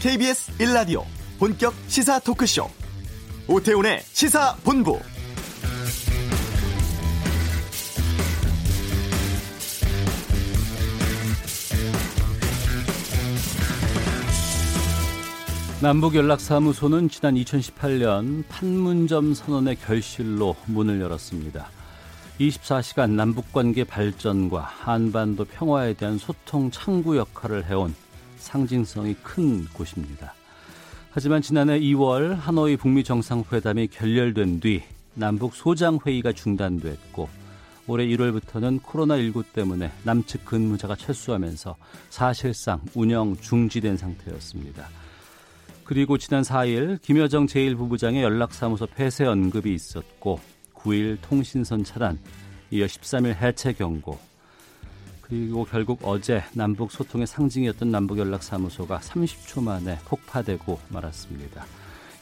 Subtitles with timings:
[0.00, 1.04] KBS 1라디오
[1.38, 2.66] 본격 시사 토크쇼
[3.46, 4.98] 오태훈의 시사본부
[15.82, 21.68] 남북연락사무소는 지난 2018년 판문점 선언의 결실로 문을 열었습니다.
[22.40, 27.94] 24시간 남북관계 발전과 한반도 평화에 대한 소통 창구 역할을 해온
[28.40, 30.34] 상징성이 큰 곳입니다.
[31.12, 34.82] 하지만 지난해 2월 하노이 북미 정상회담이 결렬된 뒤
[35.14, 37.28] 남북 소장 회의가 중단됐고
[37.86, 41.76] 올해 1월부터는 코로나19 때문에 남측 근무자가 철수하면서
[42.08, 44.88] 사실상 운영 중지된 상태였습니다.
[45.84, 50.38] 그리고 지난 4일 김여정 제1부부장의 연락사무소 폐쇄 언급이 있었고
[50.74, 52.18] 9일 통신선 차단,
[52.70, 54.16] 이어 13일 해체 경고,
[55.30, 61.64] 그리고 결국 어제 남북 소통의 상징이었던 남북연락사무소가 30초 만에 폭파되고 말았습니다.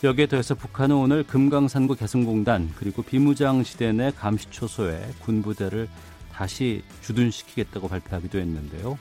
[0.04, 5.88] 여기에 더해서 북한은 오늘 금강산구 개성공단 그리고 비무장지대 내 감시초소에 군부대를
[6.32, 8.98] 다시 주둔시키겠다고 발표하기도 했는데요.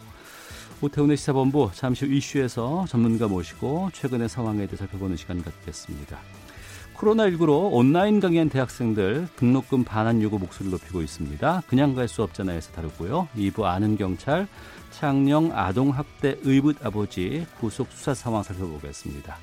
[0.82, 6.18] 오태훈의 시사본부 잠시 후 이슈에서 전문가 모시고 최근의 상황에 대해 살펴보는 시간 갖겠습니다.
[6.98, 11.64] 코로나19로 온라인 강의한 대학생들 등록금 반환 요구 목소리를 높이고 있습니다.
[11.68, 13.28] 그냥 갈 수 없잖아요에서 다루고요.
[13.36, 14.48] 2부 아는 경찰
[14.92, 19.38] 창녕 아동학대 의붓 아버지 구속 수사 상황 살펴보겠습니다.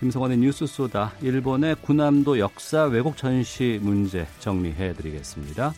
[0.00, 5.72] 김성원의 뉴스 소다 일본의 군함도 역사 왜곡 전시 문제 정리해 드리겠습니다.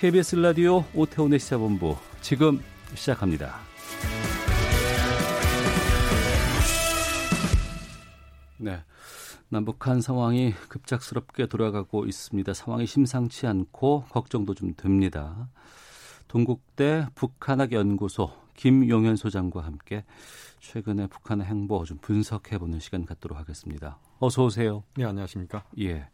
[0.00, 2.60] KBS 라디오 오태훈의 시사본부 지금
[2.94, 3.56] 시작합니다.
[8.56, 8.80] 네.
[9.52, 12.54] 남북한 상황이 급작스럽게 돌아가고 있습니다.
[12.54, 15.48] 상황이 심상치 않고 걱정도 좀 듭니다.
[16.28, 20.04] 동국대 북한학 연구소 김용현 소장과 함께
[20.60, 23.98] 최근에 북한의 행보 좀 분석해 보는 시간 갖도록 하겠습니다.
[24.20, 24.84] 어서 오세요.
[24.94, 25.64] 네, 안녕하십니까?
[25.80, 26.08] 예.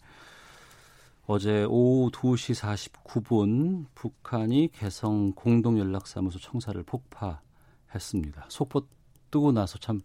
[1.26, 8.46] 어제 오후 2시 49분 북한이 개성 공동연락사무소 청사를 폭파했습니다.
[8.48, 8.86] 속보
[9.30, 10.00] 뜨고 나서 참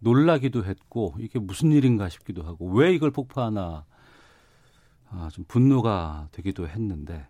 [0.00, 3.84] 놀라기도 했고 이게 무슨 일인가 싶기도 하고 왜 이걸 폭파하나
[5.10, 7.26] 아, 좀 분노가 되기도 했는데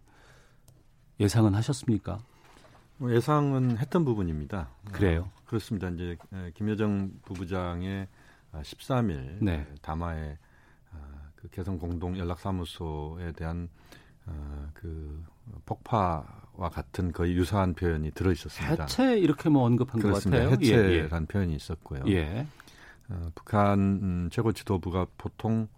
[1.19, 2.19] 예상은 하셨습니까?
[2.97, 4.69] 뭐 예상은 했던 부분입니다.
[4.93, 5.31] 그래요?
[5.35, 5.89] 어, 그렇습니다.
[5.89, 6.17] 이제
[6.55, 8.09] 김여정 부부장의
[8.53, 9.67] 13일 아, 네.
[9.83, 10.39] 담화에
[10.93, 10.97] 아,
[11.37, 13.69] 그 개성 공동 연락사무소에 대한
[14.27, 15.25] 어, 그
[15.65, 18.83] 폭파와 같은 거의 유사한 표현이 들어 있었습니다.
[18.85, 20.45] 해체 이렇게 뭐 언급한 그렇습니다.
[20.45, 20.61] 것 같아요.
[20.61, 21.27] 해체란 예, 예.
[21.27, 22.05] 표현이 있었고요.
[22.09, 22.47] 예.
[23.11, 25.69] 어, 북한 음, 최고 지도부가 보통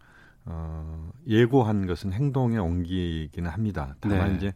[0.45, 3.97] 어, 예고한 것은 행동에 옮기기는 합니다.
[4.01, 4.37] 다만 네.
[4.37, 4.55] 이제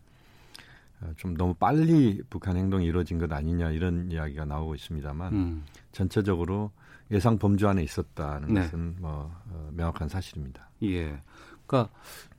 [1.00, 5.64] 어, 좀 너무 빨리 북한 행동이 이루어진 것 아니냐 이런 이야기가 나오고 있습니다만 음.
[5.92, 6.70] 전체적으로
[7.10, 8.60] 예상 범주 안에 있었다는 네.
[8.62, 10.68] 것은 뭐 어, 명확한 사실입니다.
[10.82, 11.18] 예.
[11.66, 11.92] 그러니까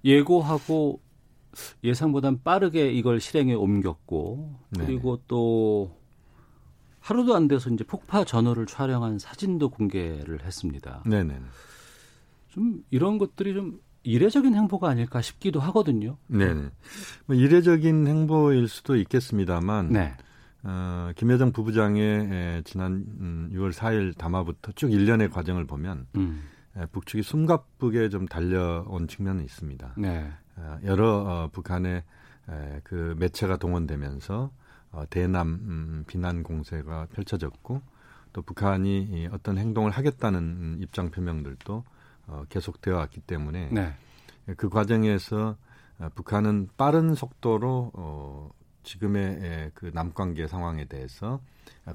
[0.04, 1.02] 예고하고
[1.84, 5.24] 예상보단 빠르게 이걸 실행에 옮겼고 그리고 네네.
[5.28, 5.97] 또
[7.08, 11.04] 하루도 안 돼서 이제 폭파 전후를 촬영한 사진도 공개를 했습니다.
[11.06, 11.40] 네네.
[12.50, 16.18] 좀 이런 것들이 좀 이례적인 행보가 아닐까 싶기도 하거든요.
[16.28, 16.70] 네네.
[17.26, 20.18] 뭐 이례적인 행보일 수도 있겠습니다만, 네.
[20.64, 26.44] 어, 김여정 부부장의 에, 지난 음, 6월 4일 담화부터 쭉 일련의 과정을 보면 음.
[26.76, 29.94] 에, 북측이 숨가쁘게 좀 달려온 측면은 있습니다.
[29.98, 30.30] 네.
[30.58, 32.04] 어, 여러 어, 북한의
[32.50, 34.52] 에, 그 매체가 동원되면서
[34.92, 37.82] 어, 대남 음, 비난 공세가 펼쳐졌고
[38.34, 41.84] 또 북한이 어떤 행동을 하겠다는 입장 표명들도
[42.28, 43.94] 어, 계속되어 왔기 때문에 네.
[44.58, 45.58] 그 과정에서
[46.00, 48.50] 어, 북한은 빠른 속도로 어,
[48.84, 51.42] 지금의 에, 그 남관계 상황에 대해서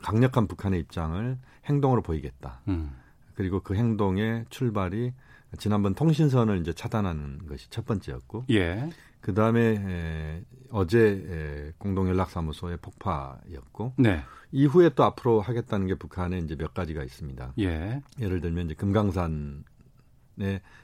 [0.03, 2.61] 강력한 북한의 입장을 행동으로 보이겠다.
[2.69, 2.95] 음.
[3.35, 5.15] 그리고 그 행동의 출발이
[5.59, 8.89] 지난번 통신선을 이제 차단하는 것이 첫 번째였고, 예.
[9.23, 14.23] 그 다음에 어제 공동연락사무소의 폭파였고 네.
[14.51, 17.55] 이후에 또 앞으로 하겠다는 게 북한에 이제 몇 가지가 있습니다.
[17.61, 18.03] 예.
[18.21, 19.63] 예를 들면 이제 금강산의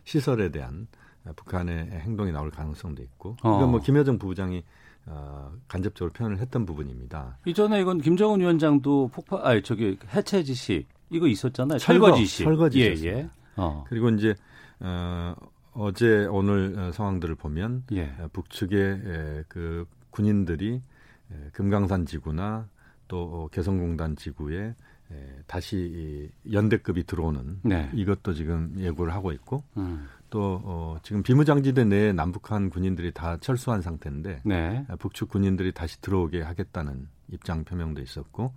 [0.04, 0.86] 시설에 대한
[1.36, 3.56] 북한의 행동이 나올 가능성도 있고 어.
[3.56, 4.64] 이건 뭐 김여정 부부장이
[5.06, 7.38] 어, 간접적으로 표현을 했던 부분입니다.
[7.46, 11.78] 이전에 이건 김정은 위원장도 폭파, 아 저기 해체 지시 이거 있었잖아요.
[11.78, 12.44] 철거 지시.
[12.44, 13.06] 철거 지시.
[13.06, 13.28] 예, 예.
[13.56, 13.84] 어.
[13.88, 14.34] 그리고 이제
[14.80, 15.34] 어,
[15.72, 18.14] 어제 오늘 어, 상황들을 보면 예.
[18.18, 20.82] 어, 북측의 그 군인들이
[21.52, 22.68] 금강산 지구나
[23.06, 24.74] 또 개성공단 지구에
[25.46, 27.90] 다시 연대급이 들어오는 네.
[27.94, 30.06] 이것도 지금 예고를 하고 있고 음.
[30.30, 34.86] 또 어, 지금 비무장지대 내에 남북한 군인들이 다 철수한 상태인데 네.
[34.98, 38.52] 북측 군인들이 다시 들어오게 하겠다는 입장 표명도 있었고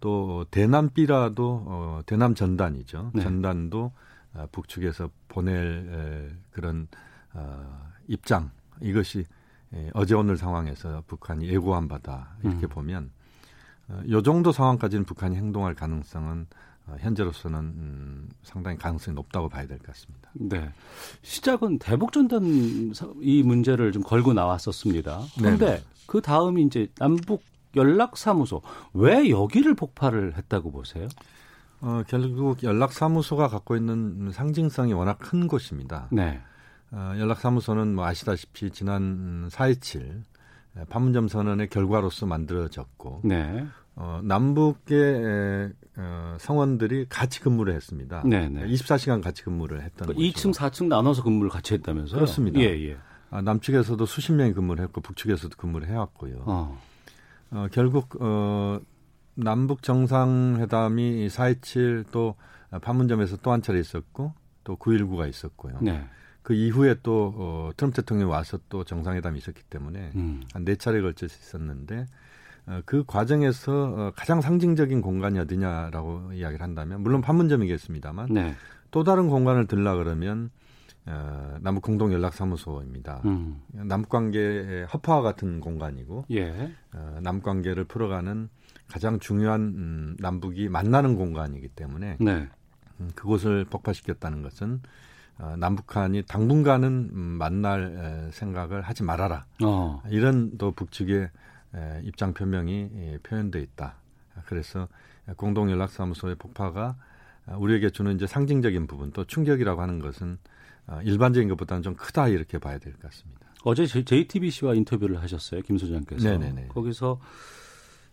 [0.00, 3.10] 또 대남비라도 어, 대남 전단이죠.
[3.14, 3.22] 네.
[3.22, 3.92] 전단도 어,
[4.52, 6.88] 북측에서 보낼 에, 그런
[7.32, 8.50] 어, 입장
[8.80, 9.24] 이것이
[9.74, 12.68] 에, 어제 오늘 상황에서 북한이 예고한 바다 이렇게 음.
[12.68, 13.10] 보면
[13.88, 16.46] 어, 요 정도 상황까지는 북한이 행동할 가능성은
[16.86, 20.30] 어, 현재로서는 음, 상당히 가능성이 높다고 봐야 될 것 같습니다.
[20.34, 20.70] 네.
[21.22, 25.20] 시작은 대북전단 이 문제를 좀 걸고 나왔었습니다.
[25.38, 25.84] 그런데 네.
[26.06, 27.42] 그 다음이 이제 남북
[27.76, 28.62] 연락사무소
[28.94, 31.06] 왜 여기를 폭발을 했다고 보세요?
[31.80, 36.08] 어, 결국 연락사무소가 갖고 있는 상징성이 워낙 큰 곳입니다.
[36.12, 36.40] 네.
[36.92, 40.22] 어, 연락사무소는 뭐 아시다시피 지난 4.27
[40.88, 43.66] 판문점 선언의 결과로서 만들어졌고 네.
[43.96, 48.22] 어, 남북의 어, 성원들이 같이 근무를 했습니다.
[48.24, 48.66] 네네.
[48.66, 52.16] 24시간 같이 근무를 했던 그러니까 2층, 4층 나눠서 근무를 같이 했다면서요?
[52.16, 52.60] 그렇습니다.
[52.60, 52.96] 예, 예.
[53.30, 56.42] 아, 남측에서도 수십 명이 근무를 했고 북측에서도 근무를 해왔고요.
[56.46, 56.80] 어.
[57.52, 58.80] 어, 결국 어,
[59.42, 62.34] 남북 정상회담이 4.27또
[62.82, 64.32] 판문점에서 또 한 차례 있었고
[64.64, 65.78] 또 9.19가 있었고요.
[65.80, 66.04] 네.
[66.42, 70.42] 그 이후에 또 어, 트럼프 대통령이 와서 또 정상회담이 있었기 때문에 음.
[70.52, 72.06] 한네 차례 걸쳐서 있었는데
[72.66, 78.54] 어, 그 과정에서 어, 가장 상징적인 공간이 어디냐라고 이야기를 한다면 물론 판문점이겠습니다만 네.
[78.90, 80.50] 또 다른 공간을 들라 그러면
[81.06, 83.22] 어, 남북 공동 연락 사무소입니다.
[83.24, 83.60] 음.
[83.72, 86.72] 남북 관계의 허파와 같은 공간이고 예.
[86.92, 88.48] 어, 남북 관계를 풀어가는
[88.90, 92.48] 가장 중요한 음, 남북이 만나는 공간이기 때문에 네.
[93.00, 94.80] 음, 그곳을 폭파시켰다는 것은
[95.38, 99.46] 어, 남북한이 당분간은 음, 만날 에, 생각을 하지 말아라.
[99.64, 100.02] 어.
[100.10, 101.30] 이런 또 북측의
[101.74, 103.94] 에, 입장 표명이 예, 표현돼 있다.
[104.46, 104.88] 그래서
[105.36, 106.96] 공동 연락 사무소의 폭파가
[107.56, 110.38] 우리에게 주는 이제 상징적인 부분 또 충격이라고 하는 것은
[110.88, 113.40] 어, 일반적인 것보다는 좀 크다 이렇게 봐야 될 것 같습니다.
[113.62, 116.28] 어제 JTBC와 인터뷰를 하셨어요, 김 소장께서.
[116.28, 116.68] 네네네.
[116.68, 117.20] 거기서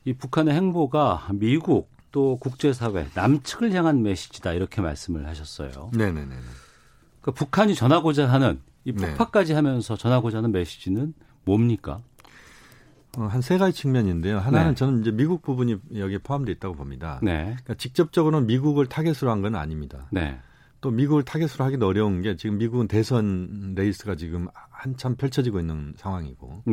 [0.08, 5.92] 이 북한의 행보가 미국 또 국제사회 남측을 향한 메시지다 이렇게 말씀을 하셨어요.
[5.94, 6.34] 네네네.
[7.22, 9.06] 그러니까 북한이 전하고자 하는 이 네.
[9.06, 9.56] 폭파까지 네.
[9.58, 11.14] 하면서 전하고자 하는 메시지는
[11.44, 12.00] 뭡니까?
[13.18, 14.40] 어, 한 세 가지 측면인데요.
[14.40, 14.76] 하나는 네.
[14.76, 17.20] 저는 이제 미국 부분이 여기에 포함되어 있다고 봅니다.
[17.22, 17.44] 네.
[17.44, 20.08] 그러니까 직접적으로는 미국을 타겟으로 한 건 아닙니다.
[20.12, 20.40] 네.
[20.80, 26.64] 또 미국을 타겟으로 하기도 어려운 게 지금 미국은 대선 레이스가 지금 한참 펼쳐지고 있는 상황이고.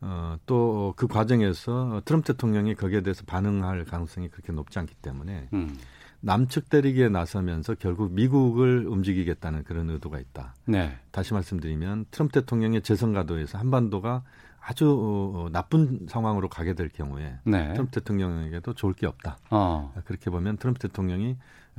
[0.00, 0.08] 네.
[0.08, 5.78] 어, 또 그 과정에서 트럼프 대통령이 거기에 대해서 반응할 가능성이 그렇게 높지 않기 때문에 음.
[6.20, 10.54] 남측 때리기에 나서면서 결국 미국을 움직이겠다는 그런 의도가 있다.
[10.66, 10.96] 네.
[11.12, 14.24] 다시 말씀드리면 트럼프 대통령의 재선 가도에서 한반도가
[14.60, 17.72] 아주 어, 나쁜 상황으로 가게 될 경우에 네.
[17.72, 19.38] 트럼프 대통령에게도 좋을 게 없다.
[19.50, 19.92] 어.
[20.04, 21.36] 그렇게 보면 트럼프 대통령이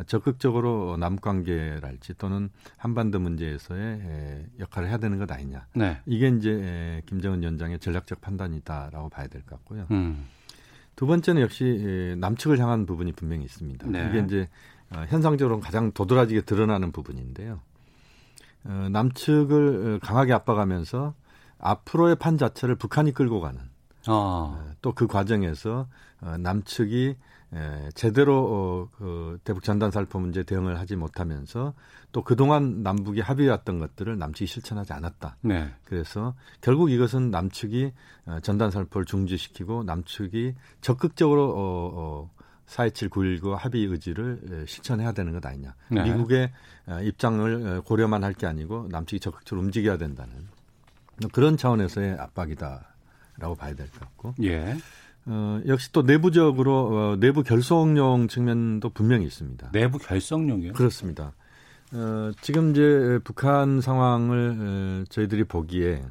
[0.07, 5.65] 적극적으로 남관계랄지 또는 한반도 문제에서의 역할을 해야 되는 것 아니냐.
[5.75, 5.99] 네.
[6.05, 9.87] 이게 이제 김정은 위원장의 전략적 판단이다라고 봐야 될 것 같고요.
[9.91, 10.27] 음.
[10.95, 13.87] 두 번째는 역시 남측을 향한 부분이 분명히 있습니다.
[13.87, 14.07] 네.
[14.09, 14.49] 이게 이제
[14.91, 17.61] 어, 현상적으로 가장 도드라지게 드러나는 부분인데요.
[18.65, 21.13] 어, 남측을 강하게 압박하면서
[21.59, 23.59] 앞으로의 판 자체를 북한이 끌고 가는
[24.07, 24.11] 아.
[24.11, 25.87] 어, 또그 과정에서
[26.39, 27.15] 남측이
[27.55, 31.73] 예, 제대로 어, 그 대북 전단 살포 문제 대응을 하지 못하면서
[32.11, 35.37] 또 그동안 남북이 합의했던 것들을 남측이 실천하지 않았다.
[35.41, 35.73] 네.
[35.83, 37.91] 그래서 결국 이것은 남측이
[38.27, 41.91] 어, 전단 살포를 중지시키고 남측이 적극적으로 어,
[42.27, 42.31] 어,
[42.67, 45.73] 4.27, 9.19 합의 의지를 예, 실천해야 되는 것 아니냐.
[45.89, 46.03] 네.
[46.03, 46.51] 미국의
[46.87, 50.47] 어, 입장을 어, 고려만 할 게 아니고 남측이 적극적으로 움직여야 된다는
[51.33, 54.35] 그런 차원에서의 압박이다라고 봐야 될 것 같고.
[54.43, 54.77] 예.
[55.31, 59.71] 어, 역시 또 내부적으로 어, 내부 결속용 측면도 분명히 있습니다.
[59.71, 60.73] 내부 결속용이요?
[60.73, 61.33] 그렇습니다.
[61.93, 66.03] 어, 지금 이제 북한 상황을 어, 저희들이 보기에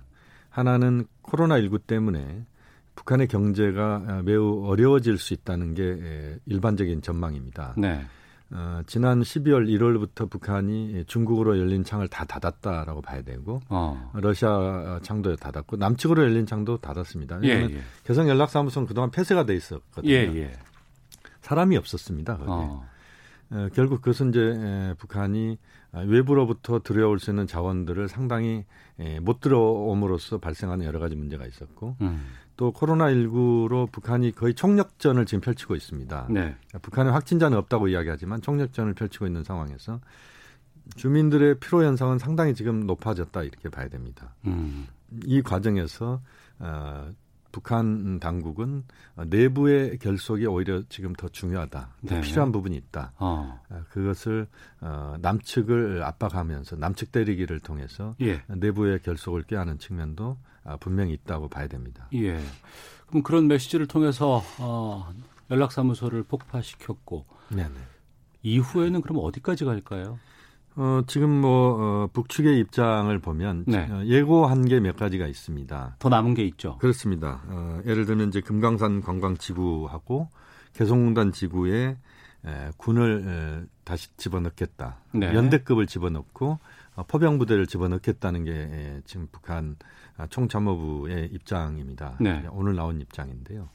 [0.51, 2.45] 하나는 코로나19 때문에
[2.95, 7.75] 북한의 경제가 어, 매우 어려워질 수 있다는 게 일반적인 전망입니다.
[7.77, 8.05] 네.
[8.51, 14.11] 어, 지난 12월 1월부터 북한이 중국으로 열린 창을 다 닫았다라고 봐야 되고 어.
[14.15, 17.41] 러시아 창도 닫았고 남측으로 열린 창도 닫았습니다.
[17.45, 17.81] 예, 예.
[18.05, 20.11] 개성 연락사무소는 그동안 폐쇄가 돼 있었거든요.
[20.11, 20.53] 예, 예.
[21.43, 22.39] 사람이 없었습니다.
[22.39, 22.51] 거기.
[22.51, 22.85] 어.
[23.51, 25.59] 어, 결국 그것은 이제 에, 북한이
[25.93, 28.65] 외부로부터 들여올 수 있는 자원들을 상당히
[28.99, 32.27] 에, 못 들어옴으로써 발생하는 여러 가지 문제가 있었고 음.
[32.59, 36.27] 또 코로나19로 북한이 거의 총력전을 지금 펼치고 있습니다.
[36.29, 36.57] 네.
[36.83, 40.01] 북한의 확진자는 없다고 이야기하지만 총력전을 펼치고 있는 상황에서
[40.97, 44.35] 주민들의 피로 현상은 상당히 지금 높아졌다 이렇게 봐야 됩니다.
[44.45, 44.89] 음.
[45.25, 46.21] 이 과정에서
[46.59, 47.13] 어,
[47.59, 48.85] 북한 당국은
[49.17, 51.89] 내부의 결속이 오히려 지금 더 중요하다.
[52.03, 52.21] 네.
[52.21, 53.13] 필요한 부분이 있다.
[53.19, 53.61] 어.
[53.69, 53.83] 어.
[53.91, 54.47] 그것을
[54.81, 58.43] 어, 남측을 압박하면서 남측 때리기를 통해서 예.
[58.47, 62.07] 내부의 결속을 꾀하는 측면도 아, 분명히 있다고 봐야 됩니다.
[62.15, 62.39] 예.
[63.09, 65.13] 그럼 그런 메시지를 통해서 어,
[65.51, 67.75] 연락사무소를 폭파시켰고 네네.
[68.45, 70.21] 이후에는 그럼 어디까지 갈까요?
[70.81, 73.91] 어, 지금 뭐 어, 북측의 입장을 보면 네.
[73.91, 75.97] 어, 예고한 게 몇 가지가 있습니다.
[75.99, 76.79] 더 남은 게 있죠.
[76.79, 77.43] 그렇습니다.
[77.49, 80.29] 어, 예를 들면 이제 금강산 관광지구하고
[80.75, 81.97] 개성공단 지구에
[82.47, 84.99] 에, 군을 에, 다시 집어넣겠다.
[85.13, 85.35] 네.
[85.35, 86.61] 연대급을 집어넣고
[86.95, 89.75] 어, 포병 부대를 집어넣겠다는 게 에, 지금 북한
[90.17, 92.17] 아, 총참모부의 입장입니다.
[92.21, 92.47] 네.
[92.53, 93.69] 오늘 나온 입장인데요.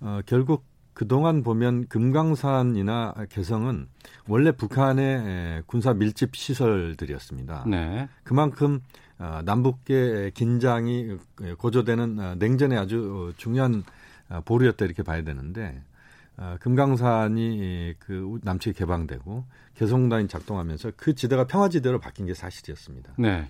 [0.00, 3.88] 어, 결국 그동안 보면 금강산이나 개성은
[4.28, 7.64] 원래 북한의 군사 밀집 시설들이었습니다.
[7.66, 8.08] 네.
[8.24, 8.80] 그만큼
[9.18, 11.16] 어, 남북의 긴장이
[11.58, 13.84] 고조되는 어, 냉전의 아주 중요한
[14.28, 15.80] 어, 보루였다 이렇게 봐야 되는데
[16.60, 19.44] 금강산이 그 남측에 개방되고
[19.74, 23.12] 개성단이 작동하면서 그 지대가 평화지대로 바뀐 게 사실이었습니다.
[23.18, 23.46] 네.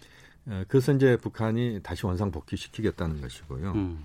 [0.69, 3.73] 그래서 이제 북한이 다시 원상 복귀시키겠다는 것이고요.
[3.73, 4.05] 음.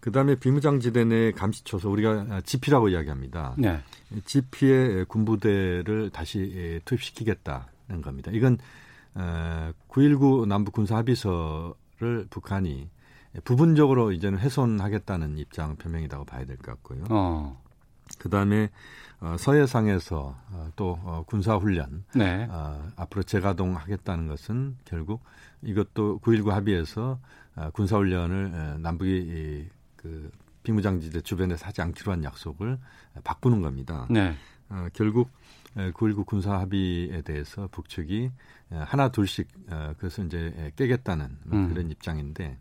[0.00, 3.54] 그다음에 비무장지대 내 감시초소 우리가 지피라고 이야기합니다.
[3.58, 3.80] 네.
[4.24, 8.30] 지피의 군부대를 다시 예, 투입시키겠다는 겁니다.
[8.32, 8.58] 이건
[9.14, 12.88] 9.19 어, 남북 군사 합의서를 북한이
[13.44, 17.04] 부분적으로 이제는 훼손하겠다는 입장 표명이라고 봐야 될 것 같고요.
[17.10, 17.60] 어.
[18.18, 18.70] 그다음에
[19.20, 22.48] 어, 서해상에서 어, 또 군사 훈련 네.
[22.96, 25.22] 앞으로 재가동하겠다는 것은 결국
[25.62, 27.18] 이것도 9.19 합의에서
[27.74, 29.68] 군사 훈련을 남북이
[30.00, 30.30] 그
[30.62, 32.78] 비무장지대 주변에서 하지 않기로 한 약속을
[33.22, 34.06] 바꾸는 겁니다.
[34.10, 34.34] 네.
[34.70, 35.30] 어, 결국
[35.74, 38.30] 9.19 군사 합의에 대해서 북측이
[38.70, 41.68] 하나 둘씩 어, 그래서 이제 깨겠다는 음.
[41.68, 42.56] 그런 입장인데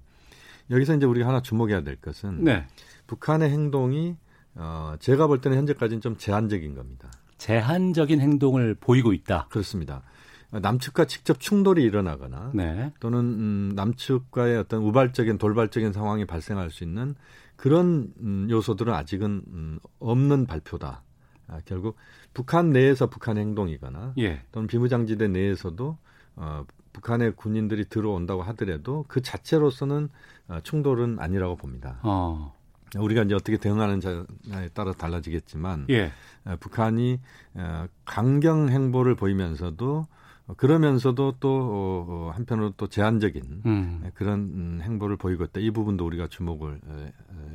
[0.70, 2.68] 여기서 이제 우리가 하나 주목해야 될 것은 네.
[3.08, 4.18] 북한의 행동이
[4.56, 7.10] 어, 제가 볼 때는 현재까지는 좀 제한적인 겁니다.
[7.38, 9.48] 제한적인 행동을 보이고 있다.
[9.50, 10.04] 그렇습니다.
[10.52, 12.92] 남측과 직접 충돌이 일어나거나 네.
[13.00, 17.16] 또는 음, 남측과의 어떤 우발적인 돌발적인 상황이 발생할 수 있는
[17.56, 21.04] 그런 음, 요소들은 아직은 음, 없는 발표다.
[21.48, 21.98] 아, 결국
[22.34, 24.44] 북한 내에서 북한 행동이거나 예.
[24.52, 25.98] 또는 비무장지대 내에서도
[26.36, 30.10] 어, 북한의 군인들이 들어온다고 하더라도 그 자체로서는
[30.48, 32.00] 어, 충돌은 아니라고 봅니다.
[32.04, 32.56] 어.
[32.98, 36.12] 우리가 이제 어떻게 대응하는지에 따라 달라지겠지만 예.
[36.46, 37.20] 어, 북한이
[37.56, 40.19] 어, 강경 행보를 보이면서도 어,
[40.58, 44.02] 그러면서도 또 어, 어, 한편으로 또 제한적인 음.
[44.06, 45.60] 예, 그런 음, 행보를 보이고 있다.
[45.60, 46.80] 이 부분도 우리가 주목을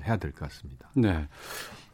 [0.06, 0.90] 해야 될 것 같습니다.
[0.94, 1.26] 네.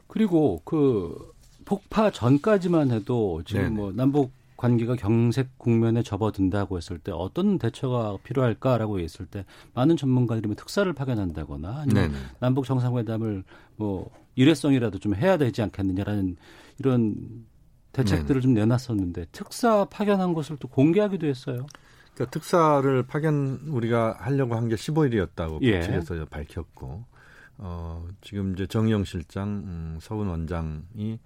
[0.07, 1.33] 그리고 그
[1.65, 3.75] 폭파 전까지만 해도 지금 네네.
[3.75, 10.49] 뭐 남북 관계가 경색 국면에 접어든다고 했을 때 어떤 대처가 필요할까라고 했을 때 많은 전문가들이
[10.49, 12.25] 뭐 특사를 파견한다거나 아니면 네네.
[12.41, 13.45] 남북 정상회담을
[13.77, 16.37] 뭐 일회성이라도 좀 해야 되지 않겠느냐라는
[16.79, 17.47] 이런
[17.93, 21.67] 대책들을 네좀 내놨었는데 특사 파견한 것을 또 공개하기도 했어요.
[22.15, 25.83] 그러니까 특사를 파견 우리가 하려고 한 게 15일이었다고 예.
[25.83, 27.05] 측에서 밝혔고
[27.59, 31.19] 어, 지금 이제 정영 실장, 음, 서훈 원장이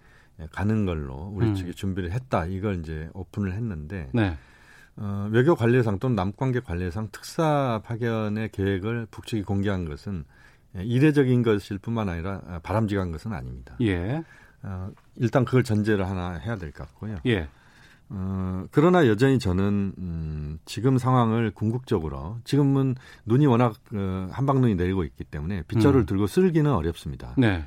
[0.50, 1.54] 가는 걸로 우리 음.
[1.54, 2.46] 측이 준비를 했다.
[2.46, 4.36] 이걸 이제 오픈을 했는데 네.
[4.96, 10.24] 어, 외교 관례상 또는 남관계 관례상 특사 파견의 계획을 북측이 공개한 것은
[10.76, 13.76] 이례적인 것일 뿐만 아니라 바람직한 것은 아닙니다.
[13.80, 14.24] 예.
[14.64, 17.18] 어, 일단 그걸 전제를 하나 해야 될 것 같고요.
[17.26, 17.48] 예.
[18.10, 25.24] 어, 그러나 여전히 저는 음, 지금 상황을 궁극적으로 지금은 눈이 워낙 어, 한방눈이 내리고 있기
[25.24, 26.06] 때문에 빗자루를 음.
[26.06, 27.34] 들고 쓸기는 어렵습니다.
[27.38, 27.64] 네.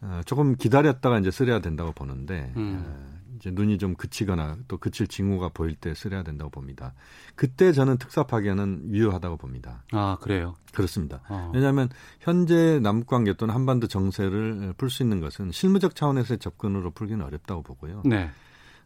[0.00, 2.84] 어, 조금 기다렸다가 이제 쓰려야 된다고 보는데 음.
[2.86, 6.94] 어, 이제 눈이 좀 그치거나 또 그칠 징후가 보일 때 쓰려야 된다고 봅니다.
[7.34, 9.84] 그때 저는 특사 파견은 유효하다고 봅니다.
[9.92, 10.54] 아 그래요?
[10.72, 11.20] 그렇습니다.
[11.28, 11.50] 어.
[11.54, 11.88] 왜냐하면
[12.20, 18.02] 현재 남북관계 또는 한반도 정세를 풀 수 있는 것은 실무적 차원에서의 접근으로 풀기는 어렵다고 보고요.
[18.04, 18.30] 네.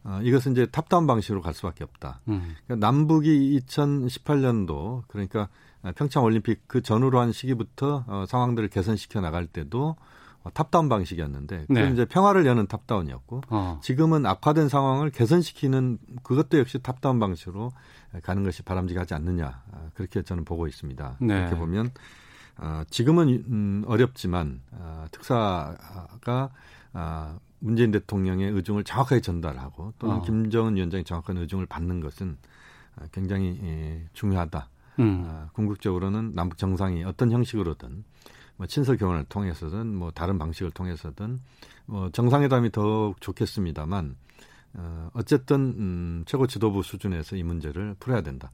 [0.05, 2.21] 어, 이것은 이제 top-down 방식으로 갈 수밖에 없다.
[2.29, 2.55] 음.
[2.67, 5.49] 그러니까 남북이 2018년도 그러니까
[5.97, 9.97] 평창 올림픽 그 전후로 한 시기부터 어, 상황들을 개선시켜 나갈 때도 어,
[10.51, 11.91] top-down 방식이었는데 그건 네.
[11.93, 13.81] 이제 평화를 여는 top-down이었고 어.
[13.83, 17.73] 지금은 악화된 상황을 개선시키는 그것도 역시 top-down 방식으로
[18.23, 21.17] 가는 것이 바람직하지 않느냐 아, 그렇게 저는 보고 있습니다.
[21.21, 21.39] 네.
[21.39, 21.91] 이렇게 보면
[22.59, 26.51] 어, 지금은 음, 어렵지만 어, 특사가
[26.93, 30.23] 어, 문재인 대통령의 의중을 정확하게 전달하고 또는 어.
[30.23, 32.37] 김정은 위원장이 정확한 의중을 받는 것은
[32.97, 34.69] 어, 굉장히 예, 중요하다.
[34.99, 35.25] 음.
[35.27, 38.05] 어, 궁극적으로는 남북 정상이 어떤 형식으로든
[38.57, 41.41] 뭐 친서 교환을 통해서든 뭐 다른 방식을 통해서든
[41.87, 44.17] 뭐 정상회담이 더욱 좋겠습니다만
[44.75, 48.51] 어, 어쨌든 음, 최고 지도부 수준에서 이 문제를 풀어야 된다.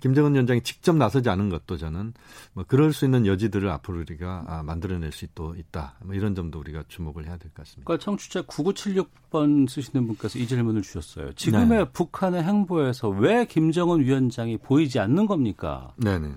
[0.00, 2.12] 김정은 위원장이 직접 나서지 않은 것도 저는
[2.52, 5.94] 뭐 그럴 수 있는 여지들을 앞으로 우리가 아, 만들어낼 수 있도 있다.
[6.04, 7.86] 뭐 이런 점도 우리가 주목을 해야 될 것 같습니다.
[7.86, 11.32] 그러니까 청취자 9976번 쓰시는 분께서 이 질문을 주셨어요.
[11.32, 11.84] 지금의 네.
[11.92, 15.92] 북한의 행보에서 왜 김정은 위원장이 보이지 않는 겁니까?
[15.96, 16.34] 네네.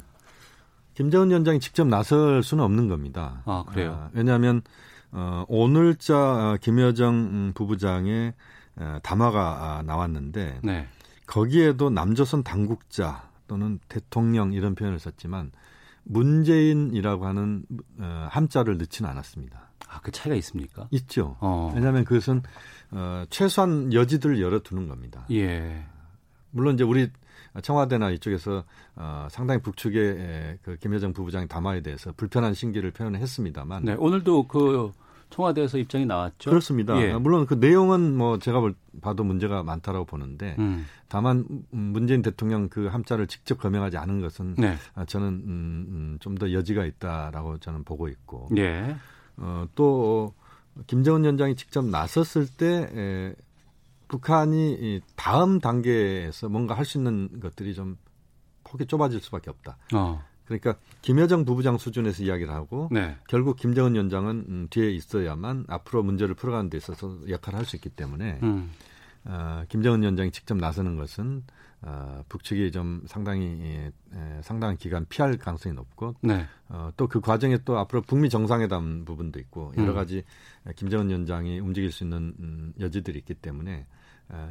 [0.94, 3.42] 김정은 위원장이 직접 나설 수는 없는 겁니다.
[3.46, 3.92] 아, 그래요?
[3.92, 4.62] 아, 왜냐하면
[5.12, 8.34] 어, 오늘자 어, 김여정 음, 부부장의
[8.78, 10.88] 어, 담화가 아, 나왔는데 네.
[11.26, 15.52] 거기에도 남조선 당국자 또는 대통령 이런 표현을 썼지만
[16.04, 17.66] 문재인이라고 하는
[18.00, 19.70] 어, 함자를 넣지는 않았습니다.
[19.88, 20.88] 아, 그 차이가 있습니까?
[20.92, 21.36] 있죠.
[21.42, 21.72] 어.
[21.76, 22.42] 왜냐하면 그것은
[22.92, 25.26] 어, 최소한 여지들을 열어두는 겁니다.
[25.32, 25.86] 예.
[26.52, 27.10] 물론 이제 우리
[27.62, 28.64] 청와대나 이쪽에서
[28.96, 33.86] 어, 상당히 북측의 그 김여정 부부장의 담화에 대해서 불편한 심기를 표현했습니다만.
[33.86, 34.92] 네, 오늘도 그
[35.32, 36.50] 청와대에서 입장이 나왔죠.
[36.50, 37.02] 그렇습니다.
[37.02, 37.14] 예.
[37.14, 38.62] 물론 그 내용은 뭐 제가
[39.02, 40.86] 봐도 문제가 많다라고 보는데 음.
[41.08, 44.76] 다만 문재인 대통령 그 함자를 직접 거명하지 않은 것은 네.
[45.08, 48.50] 저는 음, 음, 좀더 여지가 있다라고 저는 보고 있고.
[48.58, 48.96] 예.
[49.38, 50.34] 어, 또
[50.88, 53.36] 김정은 위원장이 직접 나섰을 때 에,
[54.12, 57.98] 북한이 다음 단계에서 뭔가 할 수 있는 것들이 좀
[58.66, 59.78] 폭이 좁아질 수밖에 없다.
[59.94, 60.22] 어.
[60.46, 63.16] 그러니까 김여정 부부장 수준에서 이야기를 하고 네.
[63.30, 67.88] 결국 김정은 위원장은 음, 뒤에 있어야만 앞으로 문제를 풀어가는 데 있어서 역할을 할 수 있기
[67.90, 68.72] 때문에 음.
[69.24, 71.44] 어, 김정은 위원장이 직접 나서는 것은
[71.84, 76.46] 어, 북측이 좀 상당히 예, 예, 상당한 기간 피할 가능성이 높고 네.
[76.70, 79.96] 어, 또 그 과정에 또 앞으로 북미 정상회담 부분도 있고 여러 음.
[79.96, 80.24] 가지
[80.66, 80.72] 음.
[80.76, 84.01] 김정은 위원장이 움직일 수 있는 음, 여지들이 있기 때문에 어,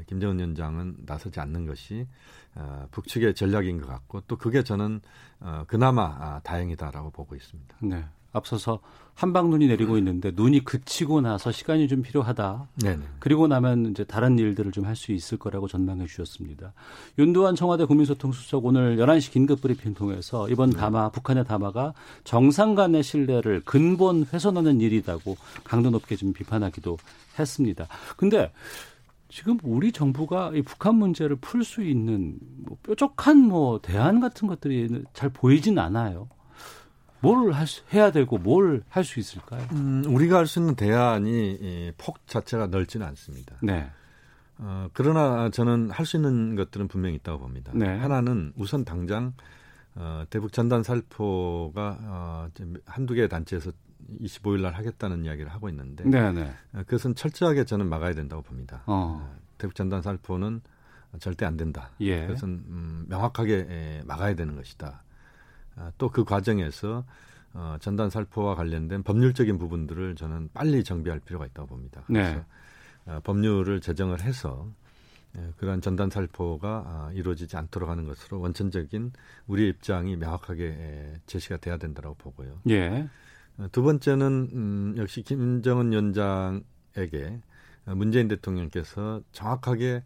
[0.07, 2.07] 김정은 위원장은 나서지 않는 것이
[2.55, 5.01] 어, 북측의 전략인 것 같고 또 그게 저는
[5.41, 7.77] 어, 그나마 아, 다행이다라고 보고 있습니다.
[7.81, 8.05] 네.
[8.33, 8.81] 앞서서
[9.15, 12.69] 한방 눈이 내리고 있는데 눈이 그치고 나서 시간이 좀 필요하다.
[12.81, 13.03] 네네.
[13.19, 16.73] 그리고 나면 이제 다른 일들을 좀 할 수 있을 거라고 전망해 주셨습니다.
[17.19, 20.77] 윤두환 청와대 국민소통수석 오늘 11시 긴급 브리핑 통해서 이번 네.
[20.77, 21.93] 담화, 북한의 담화가
[22.25, 26.97] 정상 간의 신뢰를 근본 훼손하는 일이다고 강도 높게 좀 비판하기도
[27.39, 27.89] 했습니다.
[28.17, 28.53] 근데
[29.31, 35.05] 지금 우리 정부가 이 북한 문제를 풀 수 있는 뭐 뾰족한 뭐 대안 같은 것들이
[35.15, 36.29] 잘 보이진 않아요.
[37.23, 39.67] 뭘할 수, 해야 되고 뭘 할 수 있을까요?
[39.73, 43.57] 음, 우리가 할 수 있는 대안이 이, 폭 자체가 넓지는 않습니다.
[43.63, 43.91] 네.
[44.59, 47.73] 어, 그러나 저는 할 수 있는 것들은 분명히 있다고 봅니다.
[47.75, 47.87] 네.
[47.87, 49.35] 하나는 우선 당장
[49.95, 52.49] 어, 대북 전단 살포가 어,
[52.87, 53.71] 한두 개 단체에서
[54.21, 56.33] 25일 날 하겠다는 이야기를 하고 있는데 네네.
[56.33, 56.55] 네.
[56.75, 58.83] 어, 그것은 철저하게 저는 막아야 된다고 봅니다.
[58.87, 59.21] 어.
[59.21, 59.39] 어.
[59.59, 60.61] 대북 전단 살포는
[61.19, 61.91] 절대 안 된다.
[62.01, 62.27] 예.
[62.27, 65.03] 그것은 음, 명확하게 막아야 되는 것이다.
[65.77, 67.05] 아, 또그 과정에서
[67.53, 72.03] 어, 전단 살포와 관련된 법률적인 부분들을 저는 빨리 정비할 필요가 있다고 봅니다.
[72.07, 72.45] 그래서 네.
[73.07, 74.69] 어, 법률을 제정을 해서
[75.37, 79.13] 예, 그러한 전단 살포가 아, 이루어지지 않도록 하는 것으로 원천적인
[79.47, 82.61] 우리의 입장이 명확하게 예, 제시가 돼야 된다고 보고요.
[82.69, 83.09] 예.
[83.59, 87.41] 어, 두 번째는 음, 역시 김정은 위원장에게
[87.87, 90.03] 문재인 대통령께서 정확하게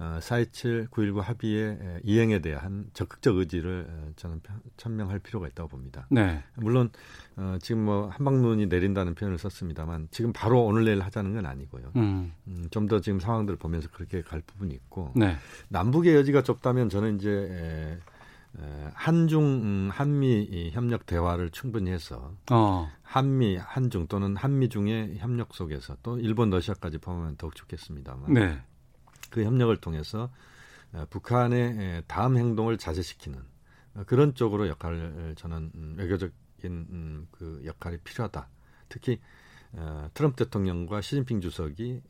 [0.00, 4.40] 어, 4.27, 9.19 합의의 이행에 대한 적극적 의지를 어, 저는
[4.76, 6.06] 천명할 필요가 있다고 봅니다.
[6.08, 6.40] 네.
[6.54, 6.90] 물론
[7.36, 11.90] 어, 지금 뭐 한방눈이 내린다는 표현을 썼습니다만 지금 바로 오늘 내일 하자는 건 아니고요.
[11.96, 12.32] 음.
[12.46, 15.36] 음, 좀 더 지금 상황들을 보면서 그렇게 갈 부분이 있고 네.
[15.68, 17.98] 남북의 여지가 좁다면 저는 이제 에,
[18.94, 22.90] 한중 음, 한미 협력 대화를 충분히 해서 어.
[23.02, 28.60] 한미 한중 또는 한미 중의 협력 속에서 또 일본 러시아까지 포함하면 더욱 좋겠습니다만 네.
[29.30, 30.30] 그 협력을 통해서
[30.92, 33.38] 어, 북한의 다음 행동을 자제시키는
[33.94, 36.32] 어, 그런 쪽으로 역할을 저는 음, 외교적인
[36.64, 38.48] 음, 그 역할이 필요하다.
[38.88, 39.20] 특히
[39.72, 42.02] 어, 트럼프 대통령과 시진핑 주석이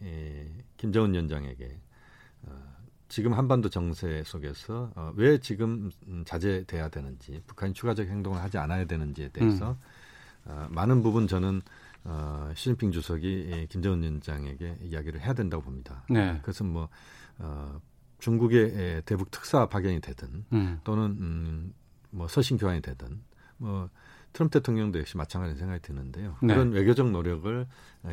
[0.76, 1.80] 김정은 위원장에게
[3.08, 8.84] 지금 한반도 정세 속에서 어, 왜 지금 음, 자제돼야 되는지 북한이 추가적 행동을 하지 않아야
[8.84, 9.76] 되는지에 대해서
[10.46, 10.50] 음.
[10.50, 11.62] 어, 많은 부분 저는
[12.04, 16.04] 어, 시진핑 주석이 김정은 위원장에게 이야기를 해야 된다고 봅니다.
[16.08, 16.38] 네.
[16.40, 16.88] 그것은 뭐
[17.38, 17.80] 어,
[18.18, 20.80] 중국의 대북 특사 파견이 되든 음.
[20.84, 21.74] 또는 음,
[22.10, 23.22] 뭐 서신 교환이 되든
[23.56, 23.88] 뭐
[24.38, 26.36] 트럼프 대통령도 역시 마찬가지 생각이 드는데요.
[26.40, 26.54] 네.
[26.54, 27.66] 그런 외교적 노력을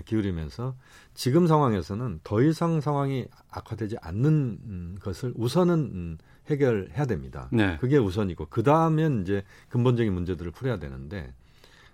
[0.06, 0.76] 기울이면서
[1.14, 4.32] 지금 상황에서는 더 이상 상황이 악화되지 않는
[4.66, 7.48] 음, 것을 우선은 음, 해결해야 됩니다.
[7.52, 7.78] 네.
[7.78, 11.32] 그게 우선이고 그 다음엔 이제 근본적인 문제들을 풀어야 되는데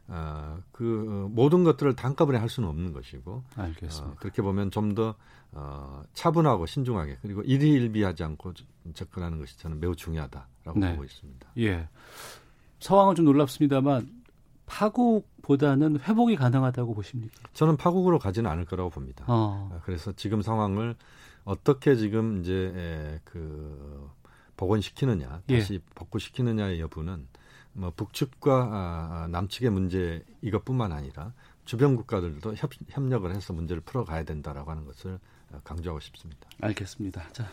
[0.07, 4.13] 어, 그 어, 모든 것들을 단꺼번에 할 수는 없는 것이고 알겠습니다.
[4.13, 5.15] 어, 그렇게 보면 좀더
[5.51, 8.53] 어, 차분하고 신중하게 그리고 일희일비하지 않고
[8.93, 10.91] 접근하는 것이 저는 매우 중요하다라고 네.
[10.91, 11.49] 보고 있습니다.
[11.57, 11.89] 예.
[12.79, 14.20] 상황은 좀 놀랍습니다만
[14.71, 17.35] 파국보다는 회복이 가능하다고 보십니까?
[17.53, 19.25] 저는 파국으로 가지는 않을 거라고 봅니다.
[19.27, 19.69] 어.
[19.73, 20.95] 아, 그래서 지금 상황을
[21.43, 24.09] 어떻게 지금 이제 그
[24.55, 25.79] 복원시키느냐, 다시 예.
[25.95, 27.27] 복구시키느냐의 여부는
[27.73, 31.33] 뭐 북측과 아, 아, 남측의 문제 이것뿐만 아니라
[31.65, 35.19] 주변 국가들도 협, 협력을 해서 문제를 풀어가야 된다라고 하는 것을
[35.63, 36.47] 강조하고 싶습니다.
[36.61, 37.27] 알겠습니다.
[37.33, 37.49] 자.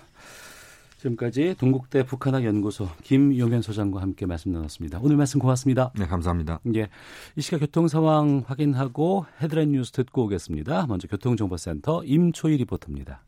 [0.98, 4.98] 지금까지 동국대 북한학 연구소 김용현 소장과 함께 말씀 나눴습니다.
[5.00, 5.92] 오늘 말씀 고맙습니다.
[5.96, 6.60] 네, 감사합니다.
[6.74, 6.88] 예.
[7.36, 10.86] 이 시각 교통 상황 확인하고 헤드라인 뉴스 듣고 오겠습니다.
[10.86, 13.22] 먼저 교통정보센터 임초희 리포터입니다.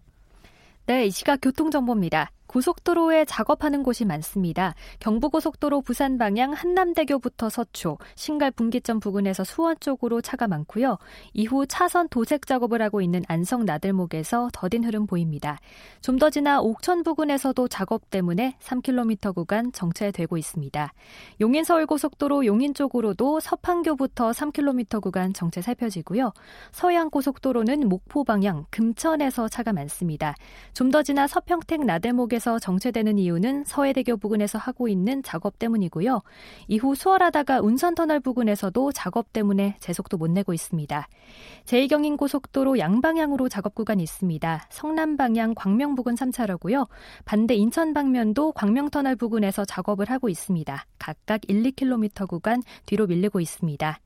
[0.87, 2.33] 네, 이 시각 교통정보입니다.
[2.51, 4.75] 고속도로에 작업하는 곳이 많습니다.
[4.99, 10.99] 경부고속도로 부산 방향 한남대교부터 서초, 신갈 분기점 부근에서 수원 쪽으로 차가 많고요.
[11.33, 15.59] 이후 차선 도색 작업을 하고 있는 안성 나들목에서 더딘 흐름 보입니다.
[16.01, 20.93] 좀 더 지나 옥천 부근에서도 작업 때문에 3km 구간 정체되고 있습니다.
[21.41, 26.33] 용인 서울고속도로 용인 쪽으로도 서판교부터 3km 구간 정체 살펴지고요.
[26.73, 30.35] 서해안고속도로는 목포 방향 금천에서 차가 많습니다.
[30.75, 36.23] 좀 더 지나 서평택 나들목에 계속해서 정체되는 이유는 서해대교 부근에서 하고 있는 작업 때문이고요.
[36.67, 41.07] 이후 수월하다가 운선터널 부근에서도 작업 때문에 제속도 못 내고 있습니다.
[41.67, 44.67] 제2경인 고속도로 양방향으로 작업 구간이 있습니다.
[44.71, 46.89] 성남 방향 광명 부근 3차로고요.
[47.25, 50.87] 반대 인천 방면도 광명터널 부근에서 작업을 하고 있습니다.
[50.99, 54.01] 각각 1, 2km 구간 뒤로 밀리고 있습니다.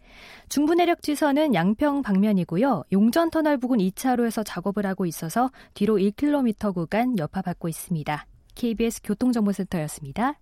[0.48, 2.84] 중부내력지선은 양평 방면이고요.
[2.92, 8.23] 용전터널 부근 2차로에서 작업을 하고 있어서 뒤로 1km 구간 여파받고 있습니다.
[8.54, 10.38] KBS 교통정보센터였습니다.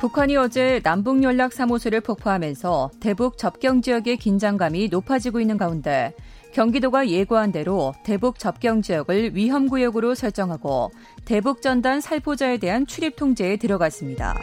[0.00, 6.12] 북한이 어제 남북연락사무소를 폭파하면서 대북 접경 지역의 긴장감이 높아지고 있는 가운데
[6.52, 10.90] 경기도가 예고한 대로 대북 접경 지역을 위험구역으로 설정하고
[11.24, 14.34] 대북 전단 살포자에 대한 출입 통제에 들어갔습니다.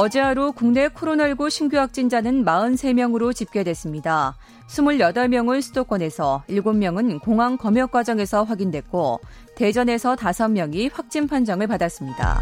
[0.00, 4.36] 어제 하루 국내 코로나19 신규 확진자는 43명으로 집계됐습니다.
[4.68, 9.18] 28명은 수도권에서 7명은 공항 검역 과정에서 확인됐고
[9.56, 12.40] 대전에서 5명이 확진 판정을 받았습니다.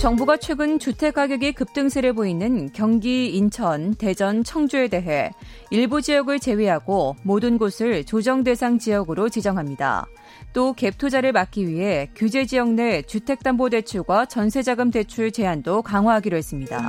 [0.00, 5.32] 정부가 최근 주택 가격이 급등세를 보이는 경기, 인천, 대전, 청주에 대해
[5.70, 10.06] 일부 지역을 제외하고 모든 곳을 조정 대상 지역으로 지정합니다.
[10.52, 16.88] 또 갭 투자를 막기 위해 규제 지역 내 주택담보대출과 전세자금 대출 제한도 강화하기로 했습니다.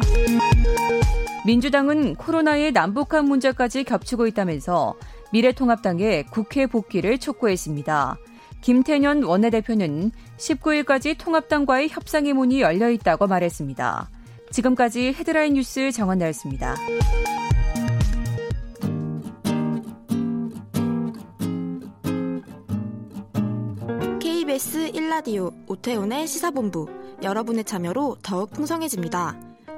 [1.47, 4.95] 민주당은 코로나의 남북한 문제까지 겹치고 있다면서
[5.31, 8.17] 미래통합당의 국회 복귀를 촉구했습니다.
[8.61, 14.09] 김태년 원내대표는 19일까지 통합당과의 협상의 문이 열려 있다고 말했습니다.
[14.51, 16.75] 지금까지 헤드라인 뉴스 정원나였습니다.
[24.19, 26.87] KBS 1라디오 오태훈의 시사본부
[27.21, 29.48] 여러분의 참여로 더욱 풍성해집니다.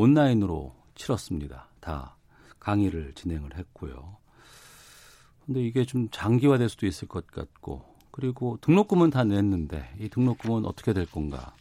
[0.00, 1.68] 온라인으로 치렀습니다.
[1.80, 2.16] 다
[2.58, 4.16] 강의를 진행을 했고요.
[5.44, 10.92] 근데 이게 좀 장기화될 수도 있을 것 같고 그리고 등록금은 다 냈는데 이 등록금은 어떻게
[10.92, 11.54] 될 건가?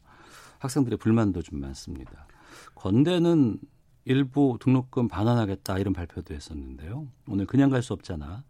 [0.60, 2.28] 학생들의 불만도 좀 많습니다.
[2.76, 3.60] 건대는
[4.06, 7.08] 일부 등록금 반환하겠다 이런 발표도 했었는데요.
[7.28, 8.44] 오늘 그냥 갈 수 없잖아.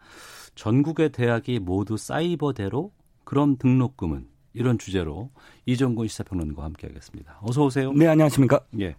[0.56, 2.92] 전국의 대학이 모두 사이버대로
[3.24, 5.30] 그럼 등록금은 이런 주제로
[5.66, 7.40] 이정근 시사평론가와 함께하겠습니다.
[7.42, 7.94] 어서 오세요.
[7.94, 8.62] 네, 안녕하십니까?
[8.80, 8.96] 예.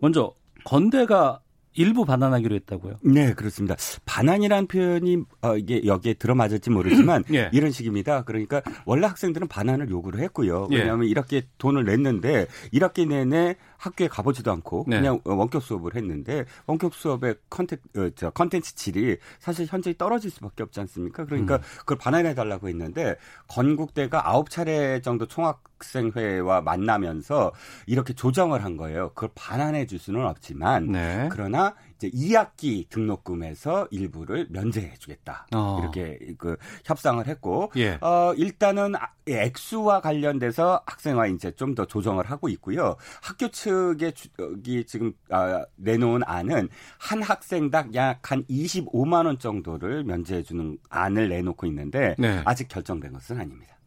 [0.00, 0.34] 먼저
[0.64, 1.40] 건대가
[1.74, 2.96] 일부 반환하기로 했다고요?
[3.02, 3.76] 네, 그렇습니다.
[4.04, 7.48] 반환이라는 표현이 어, 이게 여기에 들어맞을지 모르지만 예.
[7.52, 8.22] 이런 식입니다.
[8.24, 10.68] 그러니까 원래 학생들은 반환을 요구를 했고요.
[10.72, 10.78] 예.
[10.78, 11.14] 왜냐하면 예.
[11.14, 14.98] 1학기에 돈을 냈는데 1학기 내내 학교에 가보지도 않고 네.
[14.98, 20.62] 그냥 원격 수업을 했는데 원격 수업의 컨텐 어, 저 컨텐츠 질이 사실 현저히 떨어질 수밖에
[20.62, 21.24] 없지 않습니까?
[21.24, 21.60] 그러니까 음.
[21.78, 23.16] 그걸 반환해 달라고 했는데
[23.48, 27.52] 건국대가 아홉 차례 정도 총학생회와 만나면서
[27.86, 29.08] 이렇게 조정을 한 거예요.
[29.14, 31.28] 그걸 반환해 줄 수는 없지만 네.
[31.32, 35.46] 그러나 이제 2학기 등록금에서 일부를 면제해 주겠다.
[35.54, 35.78] 어.
[35.80, 37.98] 이렇게 그 협상을 했고 예.
[38.00, 42.96] 어 일단은 아, 액수와 관련돼서 학생화 이제 좀 더 조정을 하고 있고요.
[43.22, 50.42] 학교 측에 여기 지금 아, 내놓은 안은 한 학생당 약 한 25만 원 정도를 면제해
[50.42, 52.42] 주는 안을 내놓고 있는데 네.
[52.44, 53.79] 아직 결정된 것은 아닙니다.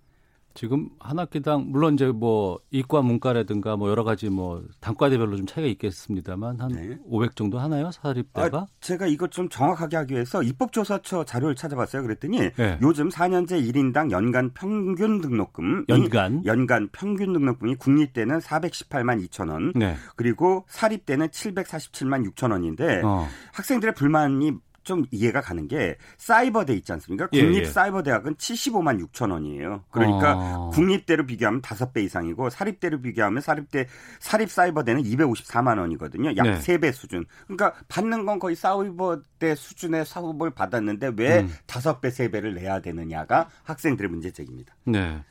[0.54, 5.68] 지금 한 학기당 물론 이제 뭐 이과 문과라든가 뭐 여러 가지 뭐 단과대별로 좀 차이가
[5.70, 6.98] 있겠습니다만 한 네.
[7.06, 8.58] 500 정도 하나요 사립대가?
[8.60, 12.04] 아, 제가 이것 좀 정확하게 하기 위해서 입법조사처 자료를 찾아봤어요.
[12.04, 12.78] 그랬더니 네.
[12.82, 19.96] 요즘 4년제 1인당 연간 평균 등록금 연간 연간 평균 등록금이 국립대는 418만 2천 원, 네.
[20.16, 23.28] 그리고 사립대는 747만 6천 원인데 어.
[23.54, 24.54] 학생들의 불만이
[24.84, 27.28] 좀 이해가 가는 게 사이버대 있지 않습니까?
[27.28, 27.66] 국립 예, 예.
[27.66, 29.84] 사이버대학은 75만 6천 원이에요.
[29.92, 30.70] 그러니까 어.
[30.72, 33.88] 국립대로 비교하면 5배 이상이고 사립대로 비교하면 사립대
[34.20, 36.36] 사립 사이버대는 254만 원이거든요.
[36.38, 36.60] 약 네.
[36.60, 37.26] 3배 수준.
[37.48, 41.50] 그러니까 받는 건 거의 사이버대 수준의 사업을 받았는데 왜 음.
[41.68, 44.76] 5배, 3배를 내야 되느냐가 학생들의 문제점입니다.
[44.86, 45.24] 네.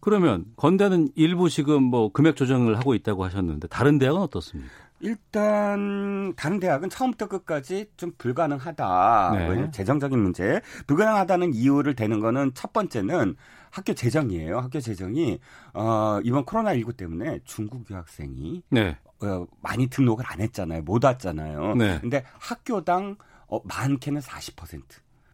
[0.00, 4.70] 그러면 건대는 일부 지금 뭐 금액 조정을 하고 있다고 하셨는데 다른 대학은 어떻습니까?
[5.00, 9.30] 일단 다른 대학은 처음부터 끝까지 좀 불가능하다.
[9.34, 9.70] 네.
[9.70, 10.60] 재정적인 문제.
[10.86, 13.36] 불가능하다는 이유를 대는 거는 첫 번째는
[13.70, 14.58] 학교 재정이에요.
[14.58, 15.40] 학교 재정이
[15.74, 18.96] 어 이번 코로나 19 때문에 중국 유학생이 네.
[19.22, 20.82] 어, 많이 등록을 안 했잖아요.
[20.82, 21.74] 못 왔잖아요.
[21.76, 21.98] 네.
[22.00, 24.82] 근데 학교당 어 많게는 40%.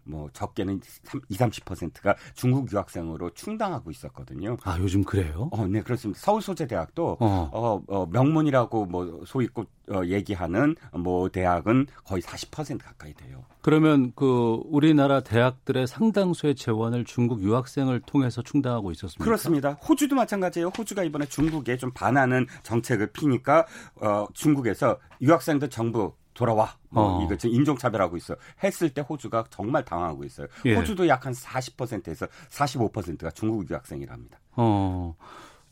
[0.07, 4.57] 뭐 적게는 3, 20, 30%가 중국 유학생으로 충당하고 있었거든요.
[4.65, 5.49] 아 요즘 그래요?
[5.53, 6.21] 어, 네 그렇습니다.
[6.21, 7.51] 서울 소재대학도 어.
[7.53, 13.45] 어, 어 명문이라고 뭐 소위 꼭 어, 얘기하는 뭐 대학은 거의 40% 가까이 돼요.
[13.63, 19.25] 그러면 그 우리나라 대학들의 상당수의 재원을 중국 유학생을 통해서 충당하고 있었습니다.
[19.25, 19.73] 그렇습니다.
[19.73, 20.69] 호주도 마찬가지예요.
[20.69, 23.67] 호주가 이번에 중국에 좀 반하는 정책을 피니까
[23.97, 26.77] 어, 중국에서 유학생들 정부 돌아와.
[26.91, 27.25] 뭐 어.
[27.25, 28.37] 이거 지금 인종차별하고 있어.
[28.63, 30.47] 했을 때 호주가 정말 당황하고 있어요.
[30.67, 30.75] 예.
[30.77, 34.39] 호주도 약 한 40%에서 45%가 중국 유학생이랍니다.
[34.53, 35.17] 어.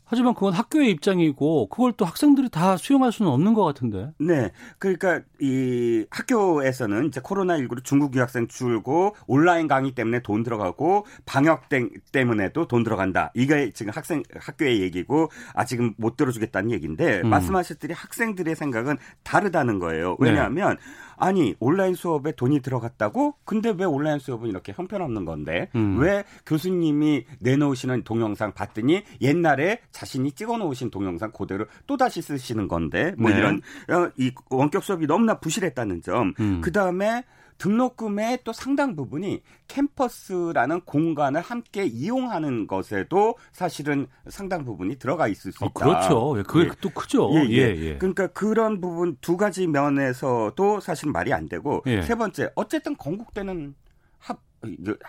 [0.05, 4.11] 하지만 그건 학교의 입장이고 그걸 또 학생들이 다 수용할 수는 없는 것 같은데.
[4.19, 4.51] 네.
[4.77, 11.69] 그러니까 이 학교에서는 이제 코로나19로 중국 유학생 줄고 온라인 강의 때문에 돈 들어가고 방역
[12.11, 13.31] 때문에도 돈 들어간다.
[13.33, 17.29] 이게 지금 학생 학교의 얘기고 아직은 못 들어주겠다는 얘기인데 음.
[17.29, 20.15] 말씀하셨더니 학생들의 생각은 다르다는 거예요.
[20.19, 20.83] 왜냐하면 네.
[21.17, 23.35] 아니 온라인 수업에 돈이 들어갔다고?
[23.45, 25.99] 근데 왜 온라인 수업은 이렇게 형편없는 건데 음.
[25.99, 33.31] 왜 교수님이 내놓으시는 동영상 봤더니 옛날에 자신이 찍어놓으신 동영상 그대로 또 다시 쓰시는 건데 뭐
[33.31, 33.37] 네.
[33.37, 36.33] 이런 어, 이 원격 수업이 너무나 부실했다는 점.
[36.39, 36.61] 음.
[36.61, 37.23] 그 다음에
[37.57, 45.63] 등록금의 또 상당 부분이 캠퍼스라는 공간을 함께 이용하는 것에도 사실은 상당 부분이 들어가 있을 수
[45.63, 45.85] 어, 있다.
[45.85, 46.35] 어, 그렇죠.
[46.37, 46.71] 예, 그게 예.
[46.81, 47.31] 또 크죠.
[47.33, 47.97] 예, 예, 예, 예.
[47.97, 52.01] 그러니까 그런 부분 두 가지 면에서도 사실 말이 안 되고 예.
[52.01, 53.75] 세 번째 어쨌든 건국대는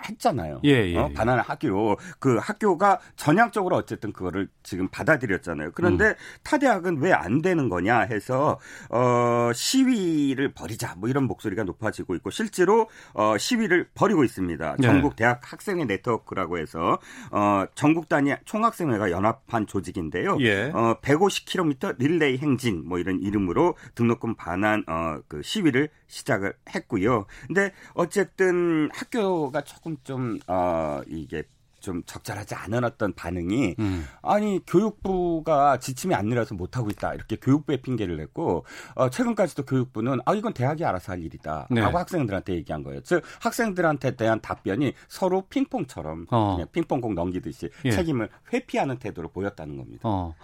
[0.08, 0.60] 했잖아요.
[0.64, 1.10] 예, 예, 어?
[1.14, 5.72] 바나나 학교 그 학교가 전향적으로 어쨌든 그거를 지금 받아들였잖아요.
[5.74, 6.14] 그런데 음.
[6.42, 8.58] 타 대학은 왜 안 되는 거냐 해서
[8.90, 14.76] 어 시위를 벌이자 뭐 이런 목소리가 높아지고 있고 실제로 어 시위를 벌이고 있습니다.
[14.78, 14.86] 네.
[14.86, 16.98] 전국 대학 학생회 네트워크라고 해서
[17.30, 20.38] 어 전국 단위 총학생회가 연합한 조직인데요.
[20.40, 20.70] 예.
[20.74, 27.26] 어 150km 릴레이 행진 뭐 이런 이름으로 등록금 반환 어 그 시위를 시작을 했고요.
[27.46, 31.44] 근데 어쨌든 학교가 조금 좀, 어, 이게
[31.86, 34.04] 좀 적절하지 않은 어떤 반응이 음.
[34.20, 38.64] 아니 교육부가 지침이 안 내려서 못 하고 있다 이렇게 교육부에 핑계를 냈고
[38.96, 41.80] 어, 최근까지도 교육부는 아 이건 대학이 알아서 할 일이다라고 네.
[41.80, 43.02] 학생들한테 얘기한 거예요.
[43.02, 46.54] 즉 학생들한테 대한 답변이 서로 핑퐁처럼 어.
[46.56, 47.90] 그냥 핑퐁공 넘기듯이 예.
[47.92, 50.00] 책임을 회피하는 태도를 보였다는 겁니다.
[50.02, 50.34] 어.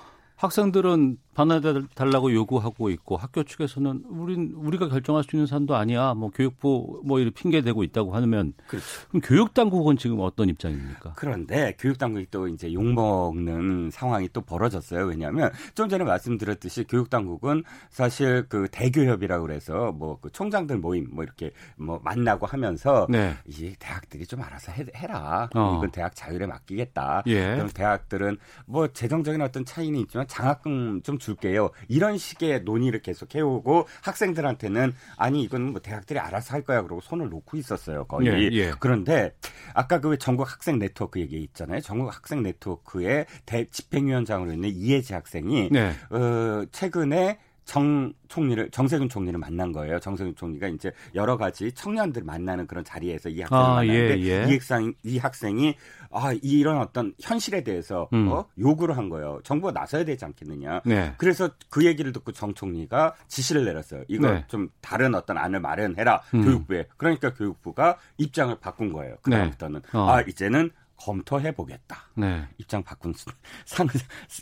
[0.42, 6.14] 학생들은 반환달라고 요구하고 있고 학교 측에서는 우린 우리가 결정할 수 있는 사안도 아니야.
[6.14, 8.86] 뭐 교육부 뭐 이렇게 핑계 대고 있다고 하면 그렇죠.
[9.08, 11.14] 그럼 교육 당국은 지금 어떤 입장입니까?
[11.16, 15.06] 그런데 교육 당국이 또 이제 욕 먹는 상황이 또 벌어졌어요.
[15.06, 21.24] 왜냐하면 좀 전에 말씀드렸듯이 교육 당국은 사실 그 대교협이라고 그래서 뭐 그 총장들 모임 뭐
[21.24, 23.34] 이렇게 뭐 만나고 하면서 네.
[23.46, 25.76] 이제 대학들이 좀 알아서 해, 라 어.
[25.78, 27.24] 이건 대학 자율에 맡기겠다.
[27.26, 27.56] 예.
[27.56, 31.70] 그럼 대학들은 뭐 재정적인 어떤 차이는 있지만 장학금 좀 줄게요.
[31.88, 37.28] 이런 식의 논의를 계속 해오고 학생들한테는 아니 이건 뭐 대학들이 알아서 할 거야 그러고 손을
[37.28, 38.28] 놓고 있었어요 거의.
[38.28, 38.72] 예, 예.
[38.80, 39.34] 그런데
[39.74, 41.80] 아까 그 전국 학생 네트워크 얘기 있잖아요.
[41.82, 45.92] 전국 학생 네트워크의 대 집행위원장으로 있는 이해지 학생이 네.
[46.08, 49.98] 어, 최근에 정 총리를 정세균 총리를 만난 거예요.
[50.00, 54.48] 정세균 총리가 이제 여러 가지 청년들 만나는 그런 자리에서 이 학생을 아, 만났는데 예, 예.
[54.48, 55.74] 이 학생 이 학생이
[56.10, 58.28] 아 이런 어떤 현실에 대해서 음.
[58.30, 59.40] 어, 요구를 한 거예요.
[59.44, 60.82] 정부가 나서야 되지 않겠느냐.
[60.84, 61.14] 네.
[61.18, 64.04] 그래서 그 얘기를 듣고 정 총리가 지시를 내렸어요.
[64.08, 64.44] 이거 네.
[64.48, 66.44] 좀 다른 어떤 안을 마련해라 음.
[66.44, 66.86] 교육부에.
[66.96, 69.16] 그러니까 교육부가 입장을 바꾼 거예요.
[69.22, 69.98] 그다음부터는 네.
[69.98, 70.08] 어.
[70.10, 72.08] 아 이제는 검토해 보겠다.
[72.14, 72.46] 네.
[72.58, 73.12] 입장 바꾼
[73.66, 73.88] 상,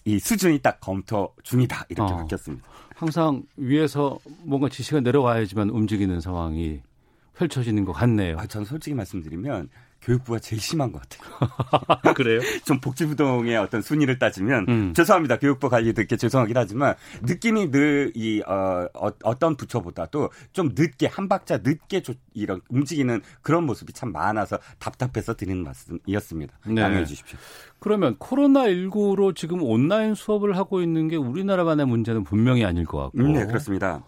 [0.04, 2.16] 이 수준이 딱 검토 중이다 이렇게 어.
[2.18, 2.68] 바뀌었습니다.
[3.00, 6.82] 항상 위에서 뭔가 지시가 내려와야지만 움직이는 상황이
[7.34, 8.36] 펼쳐지는 것 같네요.
[8.38, 9.70] 아, 전 솔직히 말씀드리면
[10.02, 12.12] 교육부가 제일 심한 것 같아요.
[12.14, 12.40] 그래요?
[12.64, 14.94] 좀 복지부동의 어떤 순위를 따지면 음.
[14.94, 15.38] 죄송합니다.
[15.38, 21.28] 교육부 관리 듣게 죄송하긴 하지만 느낌이 늘 이 어, 어, 떤 부처보다도 좀 늦게 한
[21.28, 26.58] 박자 늦게 조, 이런 움직이는 그런 모습이 참 많아서 답답해서 드리는 말씀이었습니다.
[26.66, 26.82] 네.
[26.82, 27.38] 양해해 주십시오.
[27.78, 33.18] 그러면 코로나19로 지금 온라인 수업을 하고 있는 게 우리나라만의 문제는 분명히 아닐 것 같고.
[33.18, 34.04] 음, 네, 그렇습니다.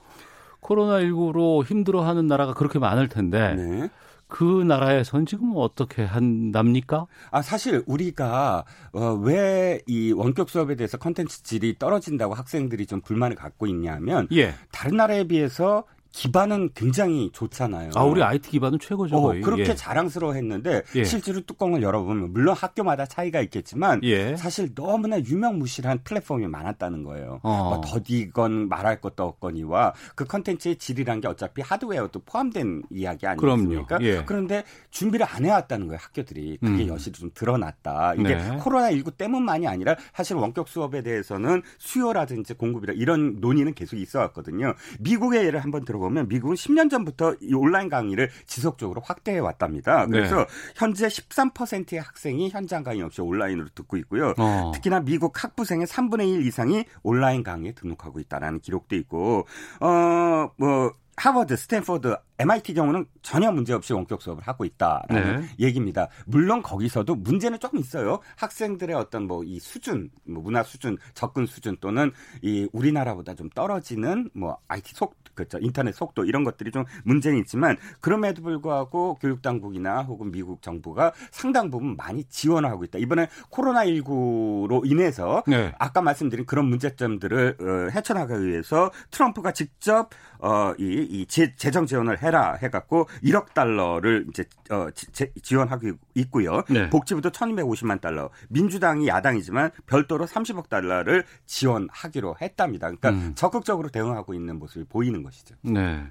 [0.61, 3.91] 코로나19로 힘들어하는 나라가 그렇게 많을 텐데 네.
[4.33, 7.07] 그 나라에선 지금 어떻게 한답니까?
[7.31, 13.66] 아 사실 우리가 어, 왜이 원격 수업에 대해서 컨텐츠 질이 떨어진다고 학생들이 좀 불만을 갖고
[13.66, 14.55] 있냐면 예.
[14.71, 17.90] 다른 나라에 비해서 기반은 굉장히 좋잖아요.
[17.94, 19.16] 아, 우리 IT 기반은 최고죠.
[19.16, 19.75] 어, 그렇게 예.
[19.75, 21.05] 자랑스러워했는데 예.
[21.05, 24.37] 실제로 뚜껑을 열어보면 물론 학교마다 차이가 있겠지만 예.
[24.37, 27.40] 사실 너무나 유명무실한 플랫폼이 많았다는 거예요.
[27.42, 27.70] 어.
[27.70, 33.98] 뭐 더디건 말할 것도 없거니와 그 컨텐츠의 질이란 게 어차피 하드웨어도 포함된 이야기 아니겠습니까?
[34.03, 34.22] 예.
[34.27, 35.98] 그런데 준비를 안 해왔다는 거예요.
[36.01, 36.88] 학교들이 그게 음.
[36.88, 38.14] 여실히 좀 드러났다.
[38.14, 38.57] 이게 네.
[38.61, 44.75] 코로나 19 때문만이 아니라 사실 원격 수업에 대해서는 수요라든지 공급이라 이런 논의는 계속 있어왔거든요.
[45.01, 46.02] 미국의 예를 한번 들어.
[46.03, 50.07] 보면 미국은 10년 전부터 이 온라인 강의를 지속적으로 확대해 왔답니다.
[50.07, 50.45] 그래서 네.
[50.77, 54.35] 현재 13%의 학생이 현장 강의 없이 온라인으로 듣고 있고요.
[54.38, 54.73] 어.
[54.75, 59.47] 특히나 미국 학부생의 3분의 1 이상이 온라인 강의에 등록하고 있다라는 기록도 있고
[59.81, 65.49] 어뭐 하버드, 스탠퍼드, MIT 경우는 전혀 문제 없이 원격 수업을 하고 있다라는 네.
[65.61, 66.09] 얘기입니다.
[66.27, 68.21] 물론 거기서도 문제는 조금 있어요.
[68.37, 74.31] 학생들의 어떤 뭐 이 수준, 뭐 문화 수준, 접근 수준 또는 이 우리나라보다 좀 떨어지는
[74.35, 75.59] 뭐 IT 속 그렇죠.
[75.63, 81.71] 인터넷 속도 이런 것들이 좀 문제는 있지만 그럼에도 불구하고 교육 당국이나 혹은 미국 정부가 상당
[81.71, 82.99] 부분 많이 지원하고 있다.
[82.99, 85.73] 이번에 코로나 19로 인해서 네.
[85.79, 92.23] 아까 말씀드린 그런 문제점들을 어, 헤쳐나가기 위해서 트럼프가 직접 어, 이, 이 재, 재정 지원을
[92.23, 96.62] 해라 해갖고 1억 달러를 이제 어, 지, 지원하고 있고요.
[96.71, 96.88] 네.
[96.88, 98.31] 복지부도 1,250만 달러.
[98.49, 102.87] 민주당이 야당이지만 별도로 30억 달러를 지원하기로 했답니다.
[102.87, 103.35] 그러니까 음.
[103.35, 105.55] 적극적으로 대응하고 있는 모습이 보이는 것이죠.
[105.61, 106.07] 네.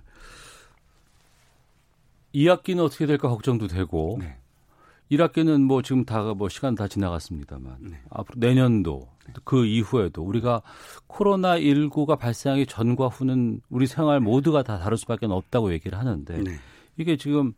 [2.35, 4.37] 2학기는 어떻게 될까 걱정도 되고 네.
[5.11, 7.99] 1학기는 뭐 지금 다 뭐 시간 다 지나갔습니다.만 네.
[8.09, 9.09] 앞으로 내년도
[9.43, 10.61] 그 이후에도 우리가
[11.07, 16.51] 코로나 19가 발생하기 전과 후는 우리 생활 모두가 다 다를 수밖에 없다고 얘기를 하는데 네.
[16.97, 17.53] 이게 지금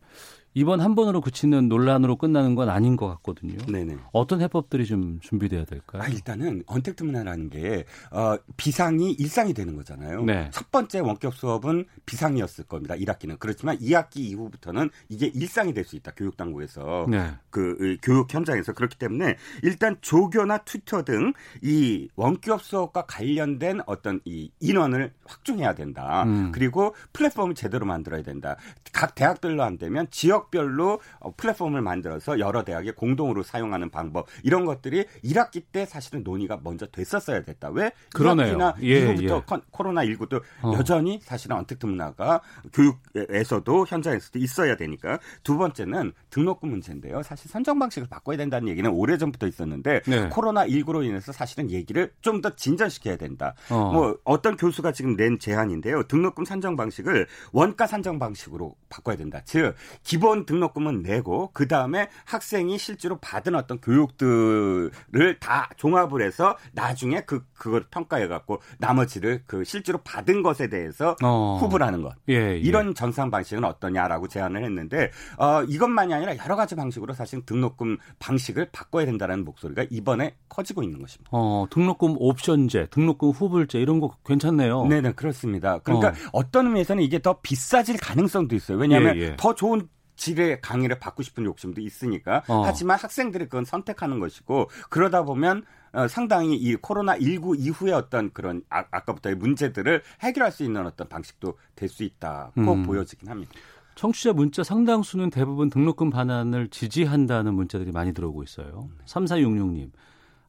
[0.54, 3.58] 이번 한 번으로 그치는 논란으로 끝나는 건 아닌 것 같거든요.
[3.66, 3.96] 네네.
[4.12, 6.02] 어떤 해법들이 좀 준비돼야 될까요?
[6.02, 10.24] 아, 일단은 언택트 문화라는 게 어, 비상이 일상이 되는 거잖아요.
[10.24, 10.50] 네.
[10.52, 12.94] 첫 번째 원격 수업은 비상이었을 겁니다.
[12.94, 16.12] 1학기는 그렇지만 2학기 이후부터는 이게 일상이 될 수 있다.
[16.16, 17.32] 교육 당국에서 네.
[17.50, 24.50] 그 교육 현장에서 그렇기 때문에 일단 조교나 튜터 등 이 원격 수업과 관련된 어떤 이
[24.60, 26.22] 인원을 확충해야 된다.
[26.24, 26.52] 음.
[26.52, 28.56] 그리고 플랫폼을 제대로 만들어야 된다.
[28.92, 34.64] 각 대학들로 안 되면 지역 지역별로 어, 플랫폼을 만들어서 여러 대학에 공동으로 사용하는 방법 이런
[34.64, 37.70] 것들이 1학기 때 사실은 논의가 먼저 됐었어야 됐다.
[37.70, 37.90] 왜?
[38.14, 38.56] 그러네요.
[38.56, 39.60] 1학기나 예, 이후부터 예.
[39.70, 40.72] 코로나 19도 어.
[40.74, 42.40] 여전히 사실은 언택트 문화가
[42.72, 47.22] 교육에서도 현장에서도 있어야 되니까 두 번째는 등록금 문제인데요.
[47.22, 50.28] 사실 선정 방식을 바꿔야 된다는 얘기는 오래 전부터 있었는데 네.
[50.28, 53.54] 코로나 19로 인해서 사실은 얘기를 좀 더 진전시켜야 된다.
[53.70, 53.90] 어.
[53.92, 56.02] 뭐 어떤 교수가 지금 낸 제안인데요.
[56.08, 59.40] 등록금 산정 방식을 원가 산정 방식으로 바꿔야 된다.
[59.44, 66.56] 즉 기본 기본 등록금은 내고 그 다음에 학생이 실제로 받은 어떤 교육들을 다 종합을 해서
[66.72, 71.58] 나중에 그 그걸 평가해 갖고 나머지를 그 실제로 받은 것에 대해서 어.
[71.60, 72.56] 후불하는 것 예, 예.
[72.58, 78.70] 이런 전산 방식은 어떠냐라고 제안을 했는데 어, 이것만이 아니라 여러 가지 방식으로 사실 등록금 방식을
[78.72, 81.30] 바꿔야 된다는 목소리가 이번에 커지고 있는 것입니다.
[81.32, 84.86] 어, 등록금 옵션제, 등록금 후불제 이런 거 괜찮네요.
[84.86, 85.78] 네네 그렇습니다.
[85.78, 86.50] 그러니까 어.
[86.50, 88.78] 떤 의미에서는 이게 더 비싸질 가능성도 있어요.
[88.78, 89.36] 왜냐하면 예, 예.
[89.36, 92.62] 더 좋은 질의 강의를 받고 싶은 욕심도 있으니까 어.
[92.64, 98.62] 하지만 학생들이 그건 선택하는 것이고 그러다 보면 어, 상당히 이 코로나 19 이후에 어떤 그런
[98.68, 102.82] 아, 아까부터의 문제들을 해결할 수 있는 어떤 방식도 될 수 있다고 음.
[102.82, 103.52] 보여지긴 합니다.
[103.94, 108.88] 청취자 문자 상당수는 대부분 등록금 반환을 지지한다는 문자들이 많이 들어오고 있어요.
[109.06, 109.92] 3466님.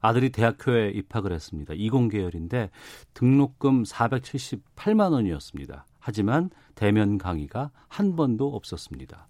[0.01, 1.73] 아들이 대학교에 입학을 했습니다.
[1.75, 2.69] 이공계열인데
[3.13, 5.86] 등록금 478만 원이었습니다.
[5.99, 9.28] 하지만 대면 강의가 한 번도 없었습니다.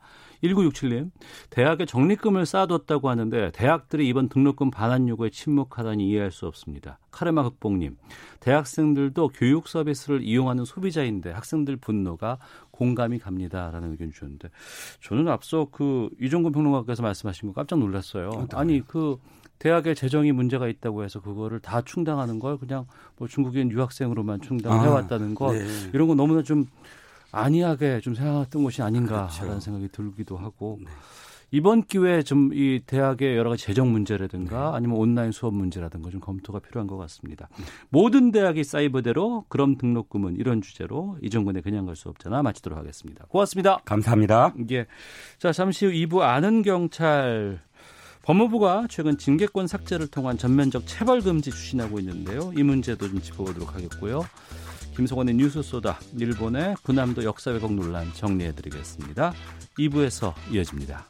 [0.48, 1.12] 1967님,
[1.50, 7.00] 대학에 적립금을 쌓아뒀다고 하는데 대학들이 이번 등록금 반환 요구에 침묵하다니 이해할 수 없습니다.
[7.12, 7.98] 카르마 극복님,
[8.40, 12.38] 대학생들도 교육 서비스를 이용하는 소비자인데 학생들 분노가
[12.72, 14.50] 공감이 갑니다라는 의견 주셨는데
[15.02, 18.30] 저는 앞서 그 이종근 평론가께서 말씀하신 거 깜짝 놀랐어요.
[18.30, 18.48] 어, 네.
[18.54, 19.18] 아니 그
[19.60, 22.86] 대학의 재정이 문제가 있다고 해서 그거를 다 충당하는 걸 그냥
[23.18, 25.66] 뭐 중국인 유학생으로만 충당해 왔다는 아, 것 네.
[25.94, 26.66] 이런 거 너무나 좀
[27.36, 29.60] 안이하게 좀 생각했던 것이 아닌가라는 그렇죠.
[29.60, 30.90] 생각이 들기도 하고 네.
[31.52, 34.78] 이번 기회에 좀 이 대학의 여러 가지 재정 문제라든가 네.
[34.78, 37.48] 아니면 온라인 수업 문제라든가 좀 검토가 필요한 것 같습니다.
[37.58, 37.66] 네.
[37.90, 43.26] 모든 대학이 사이버대로 그럼 등록금은 이런 주제로 이정근의 그냥 갈 수 없잖아 마치도록 하겠습니다.
[43.30, 43.78] 고맙습니다.
[43.86, 44.54] 감사합니다.
[44.72, 44.86] 예.
[45.38, 47.62] 자, 잠시 후 2부 아는 경찰
[48.24, 52.52] 법무부가 최근 징계권 삭제를 통한 전면적 체벌 금지 추진하고 있는데요.
[52.58, 54.24] 이 문제도 좀 짚어보도록 하겠고요.
[54.96, 59.34] 김성원의 뉴스소다 일본의 군함도 역사 왜곡 논란 정리해드리겠습니다.
[59.78, 61.06] 2부에서 이어집니다.